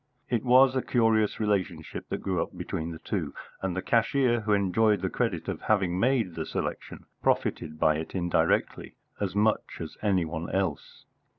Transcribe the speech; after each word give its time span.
It 0.31 0.43
was 0.43 0.75
a 0.75 0.81
curious 0.81 1.39
relationship 1.39 2.09
that 2.09 2.23
grew 2.23 2.41
up 2.41 2.57
between 2.57 2.89
the 2.89 2.97
two, 2.97 3.35
and 3.61 3.75
the 3.77 3.83
cashier, 3.83 4.39
who 4.39 4.51
enjoyed 4.51 5.01
the 5.03 5.11
credit 5.11 5.47
of 5.47 5.61
having 5.61 5.99
made 5.99 6.33
the 6.33 6.47
selection, 6.47 7.05
profited 7.21 7.77
by 7.79 7.97
it 7.97 8.15
indirectly 8.15 8.95
as 9.19 9.35
much 9.35 9.79
as 9.79 9.97
any 10.01 10.25
one 10.25 10.49
else. 10.49 11.05